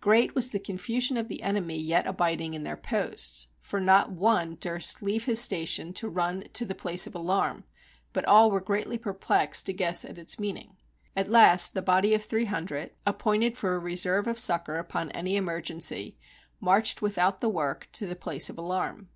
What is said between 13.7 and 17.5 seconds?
a re serve of succor upon any emergency, marched without the